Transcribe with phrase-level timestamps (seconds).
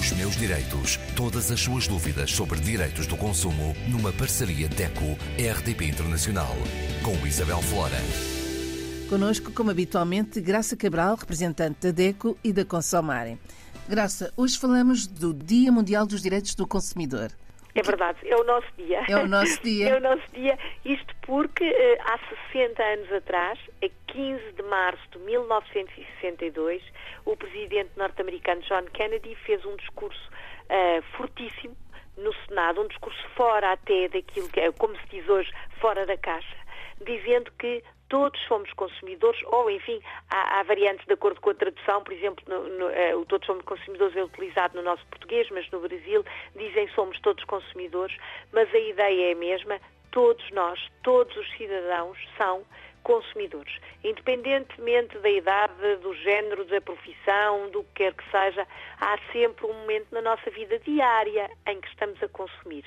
[0.00, 0.98] Os meus direitos.
[1.14, 6.56] Todas as suas dúvidas sobre direitos do consumo numa parceria DECO-RDP Internacional.
[7.02, 7.98] Com Isabel Flora.
[9.10, 13.38] Conosco, como habitualmente, Graça Cabral, representante da DECO e da Consomare.
[13.86, 17.30] Graça, hoje falamos do Dia Mundial dos Direitos do Consumidor.
[17.74, 19.02] É verdade, é o nosso dia.
[19.08, 19.88] É o nosso dia.
[19.90, 20.58] é o nosso dia.
[20.84, 22.18] Isto porque eh, há
[22.52, 26.82] 60 anos atrás, a 15 de março de 1962,
[27.24, 30.30] o presidente norte-americano John Kennedy fez um discurso
[30.68, 31.76] uh, fortíssimo
[32.16, 35.50] no Senado, um discurso fora até daquilo que é, como se diz hoje,
[35.80, 36.56] fora da caixa,
[37.04, 42.02] dizendo que todos somos consumidores, ou enfim, há, há, variantes de acordo com a tradução,
[42.02, 45.70] por exemplo, no, no, uh, o todos somos consumidores é utilizado no nosso português, mas
[45.70, 46.24] no Brasil
[46.56, 48.14] dizem somos todos consumidores,
[48.52, 52.64] mas a ideia é a mesma, todos nós, todos os cidadãos são
[53.02, 53.72] consumidores.
[54.04, 58.66] Independentemente da idade, do género, da profissão, do que quer que seja,
[59.00, 62.84] há sempre um momento na nossa vida diária em que estamos a consumir.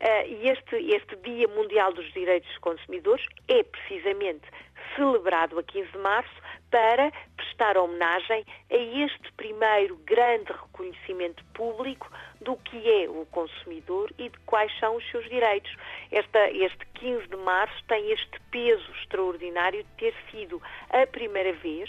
[0.00, 4.46] Uh, e este, este Dia Mundial dos Direitos dos Consumidores é precisamente
[4.94, 7.12] celebrado a 15 de março para
[7.56, 14.38] prestar homenagem a este primeiro grande reconhecimento público do que é o consumidor e de
[14.40, 15.74] quais são os seus direitos.
[16.12, 21.88] Esta, este 15 de março tem este peso extraordinário de ter sido a primeira vez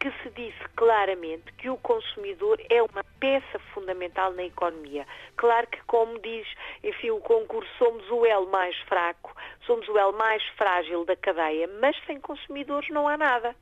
[0.00, 5.06] que se disse claramente que o consumidor é uma peça fundamental na economia.
[5.36, 6.46] Claro que, como diz,
[6.82, 11.68] enfim, o concurso, somos o elo mais fraco, somos o elo mais frágil da cadeia,
[11.80, 13.54] mas sem consumidores não há nada.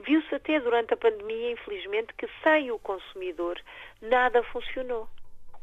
[0.00, 3.60] Viu-se até durante a pandemia, infelizmente, que sem o consumidor
[4.02, 5.08] nada funcionou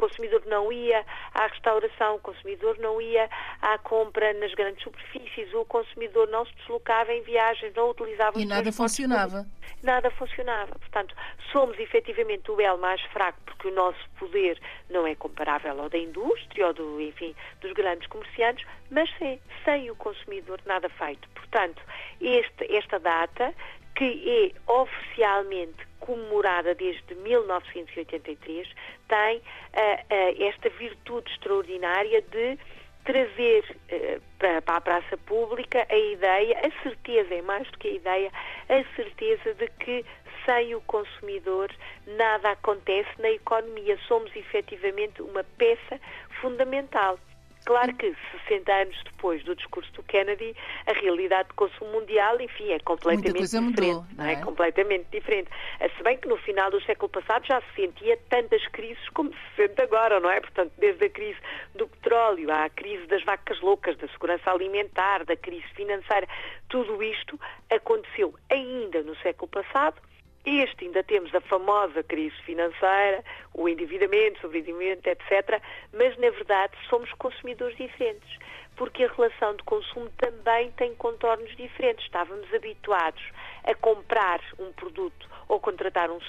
[0.02, 3.30] consumidor não ia à restauração, o consumidor não ia
[3.62, 8.46] à compra nas grandes superfícies, o consumidor não se deslocava em viagens, não utilizava E
[8.46, 9.46] nada funcionava.
[9.84, 10.74] Nada funcionava.
[10.80, 11.16] Portanto,
[11.52, 15.98] somos efetivamente o elo mais fraco porque o nosso poder não é comparável ao da
[15.98, 21.30] indústria ou do, enfim, dos grandes comerciantes, mas sem, sem o consumidor nada feito.
[21.30, 21.82] Portanto,
[22.20, 23.54] este, esta data
[23.96, 28.68] que é oficialmente comemorada desde 1983,
[29.08, 32.58] tem uh, uh, esta virtude extraordinária de
[33.04, 37.88] trazer uh, para, para, a praça pública a ideia, a certeza, é mais do que
[37.88, 38.32] a ideia,
[38.70, 40.06] a certeza de que
[40.46, 41.72] sem o consumidor
[42.08, 43.98] nada acontece na economia.
[44.08, 46.00] Somos efetivamente uma peça
[46.42, 47.20] fundamental.
[47.66, 48.16] Claro que
[48.48, 50.56] 60 anos depois do discurso do Kennedy,
[50.88, 53.82] a realidade de consumo mundial, enfim, é completamente diferente.
[53.82, 54.34] Mudou, não é?
[54.34, 54.36] é?
[54.38, 55.50] completamente diferente.
[55.80, 59.32] Eh, se bem que no final do século passado já se sentia tantas crises como
[59.32, 60.40] se sente agora, não é?
[60.40, 61.40] Portanto, desde a crise
[61.76, 66.28] do petróleo, à crise das vacas loucas, da segurança alimentar, da crise financeira,
[66.68, 67.40] tudo isto
[67.70, 70.02] aconteceu ainda no século passado
[70.46, 75.62] este ainda temos a famosa crise financeira, o endividamento, o sobreendividamento, etc.
[75.94, 78.40] Mas, na verdade, somos consumidores diferentes,
[78.76, 82.06] porque a relação de consumo também tem contornos diferentes.
[82.06, 83.24] Estávamos habituados
[83.64, 86.20] a comprar um produto ou contratar um,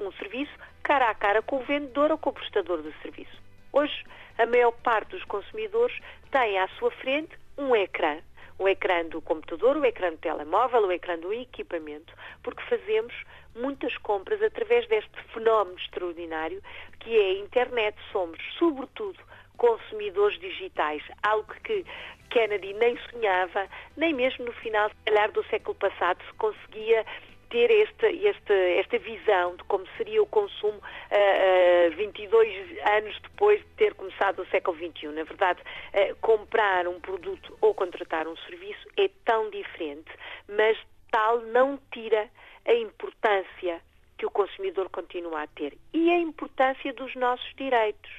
[0.00, 3.42] um serviço cara a cara com o vendedor ou com o prestador do serviço.
[3.72, 4.04] Hoje,
[4.38, 5.98] a maior parte dos consumidores
[6.30, 8.18] tem à sua frente um ecrã
[8.58, 12.12] o ecrã do computador, o ecrã do telemóvel, o ecrã do equipamento,
[12.42, 13.14] porque fazemos
[13.54, 16.62] muitas compras através deste fenómeno extraordinário
[17.00, 17.96] que é a internet.
[18.12, 19.18] Somos, sobretudo,
[19.56, 21.84] consumidores digitais, algo que
[22.30, 27.04] Kennedy nem sonhava, nem mesmo no final, se calhar, do século passado se conseguia
[27.50, 33.60] ter esta, esta, esta visão de como seria o consumo uh, uh, 22 anos depois
[33.60, 35.08] de ter começado o século XXI.
[35.08, 40.10] Na verdade, uh, comprar um produto ou contratar um serviço é tão diferente,
[40.48, 40.76] mas
[41.10, 42.28] tal não tira
[42.66, 43.80] a importância
[44.18, 48.10] que o consumidor continua a ter e a importância dos nossos direitos.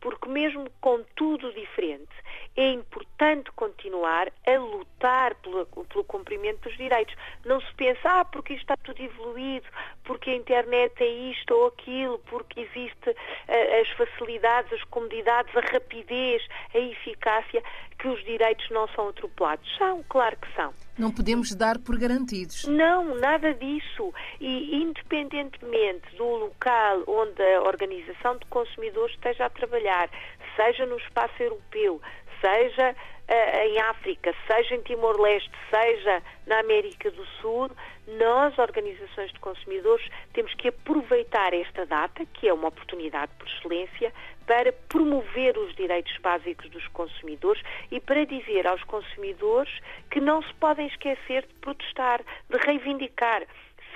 [0.00, 2.12] Porque, mesmo com tudo diferente,
[2.58, 7.14] é importante continuar a lutar pelo, pelo cumprimento dos direitos.
[7.44, 9.66] Não se pensa, ah, porque isto está tudo evoluído,
[10.02, 15.60] porque a internet é isto ou aquilo, porque existe uh, as facilidades, as comodidades, a
[15.60, 16.42] rapidez,
[16.74, 17.62] a eficácia,
[17.96, 19.76] que os direitos não são atropelados.
[19.76, 20.72] São, claro que são.
[20.98, 22.64] Não podemos dar por garantidos.
[22.64, 24.12] Não, nada disso.
[24.40, 30.10] E independentemente do local onde a Organização de Consumidores esteja a trabalhar,
[30.56, 32.00] seja no espaço europeu,
[32.40, 32.94] seja
[33.28, 37.70] uh, em África, seja em Timor-Leste, seja na América do Sul,
[38.06, 44.12] nós, organizações de consumidores, temos que aproveitar esta data, que é uma oportunidade por excelência,
[44.46, 49.70] para promover os direitos básicos dos consumidores e para dizer aos consumidores
[50.10, 53.42] que não se podem esquecer de protestar, de reivindicar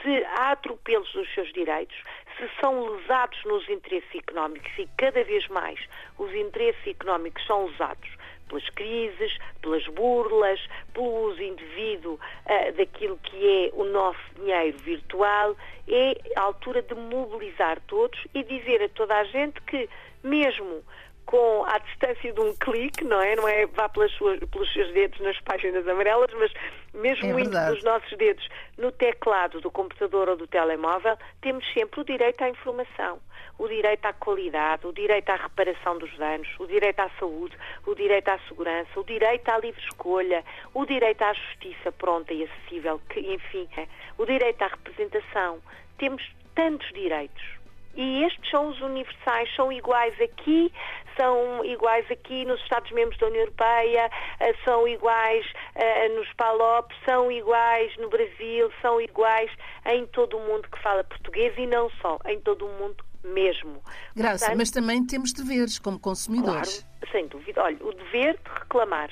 [0.03, 1.97] se há atropelos dos seus direitos,
[2.37, 5.79] se são lesados nos interesses económicos e cada vez mais
[6.19, 10.61] os interesses económicos são lesados pelas crises, pelas burlas,
[10.93, 15.57] pelo uso indevido uh, daquilo que é o nosso dinheiro virtual,
[15.89, 19.89] é a altura de mobilizar todos e dizer a toda a gente que,
[20.23, 20.83] mesmo
[21.27, 23.37] com a distância de um clique, não é?
[23.37, 26.53] Não é vá suas, pelos seus dedos nas páginas amarelas, mas
[26.95, 28.47] mesmo é dos nossos dedos
[28.77, 33.19] no teclado do computador ou do telemóvel, temos sempre o direito à informação,
[33.59, 37.95] o direito à qualidade, o direito à reparação dos danos, o direito à saúde, o
[37.95, 43.01] direito à segurança, o direito à livre escolha, o direito à justiça pronta e acessível,
[43.09, 43.87] que, enfim, é,
[44.19, 45.61] o direito à representação.
[45.97, 46.23] Temos
[46.55, 47.62] tantos direitos
[47.95, 50.73] e estes são os universais, são iguais aqui,
[51.17, 54.11] são iguais aqui nos Estados-membros da União Europeia,
[54.41, 55.45] eh, são iguais
[55.77, 59.51] uh, nos PALOP, são iguais no Brasil, são iguais
[59.87, 63.83] em todo o mundo que fala português e não só, em todo o mundo mesmo.
[64.17, 66.83] Graça, Portanto, mas também temos deveres como consumidores.
[66.83, 67.63] Claro, sem dúvida.
[67.63, 69.11] Olha, o dever de reclamar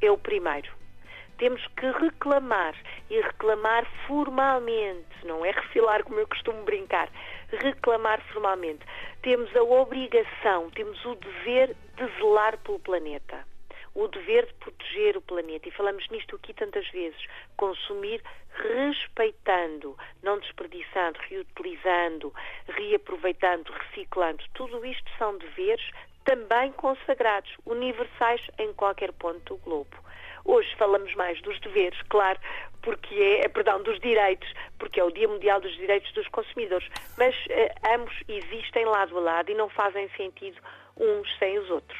[0.00, 0.70] é o primeiro.
[1.38, 2.74] Temos que reclamar
[3.08, 7.08] e reclamar formalmente, não é refilar como eu costumo brincar
[7.50, 8.84] reclamar formalmente.
[9.22, 13.44] Temos a obrigação, temos o dever de zelar pelo planeta.
[13.94, 15.68] O dever de proteger o planeta.
[15.68, 17.18] E falamos nisto aqui tantas vezes.
[17.56, 18.22] Consumir
[18.54, 22.32] respeitando, não desperdiçando, reutilizando,
[22.68, 24.44] reaproveitando, reciclando.
[24.54, 25.90] Tudo isto são deveres
[26.24, 29.96] também consagrados, universais em qualquer ponto do globo.
[30.44, 32.38] Hoje falamos mais dos deveres, claro,
[32.82, 34.48] porque é, é, perdão, dos direitos,
[34.78, 39.20] porque é o Dia Mundial dos Direitos dos Consumidores, mas eh, ambos existem lado a
[39.20, 40.58] lado e não fazem sentido
[40.96, 41.98] uns sem os outros.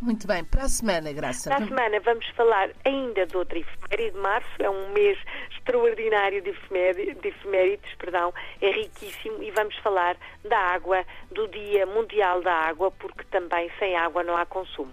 [0.00, 1.50] Muito bem, para a semana, Graça.
[1.50, 5.18] Para a semana vamos falar ainda de outra efeméride de março, é um mês
[5.50, 12.40] extraordinário de, de efemérides, perdão, é riquíssimo e vamos falar da água, do Dia Mundial
[12.42, 14.92] da Água, porque também sem água não há consumo.